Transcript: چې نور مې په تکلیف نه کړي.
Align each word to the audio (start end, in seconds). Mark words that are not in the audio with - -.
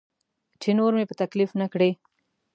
چې 0.61 0.69
نور 0.77 0.91
مې 0.97 1.03
په 1.09 1.15
تکلیف 1.21 1.51
نه 1.61 1.67
کړي. 1.73 1.91